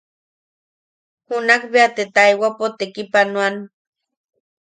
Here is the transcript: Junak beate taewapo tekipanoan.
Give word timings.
Junak 1.27 1.61
beate 1.73 2.03
taewapo 2.15 2.65
tekipanoan. 2.77 3.55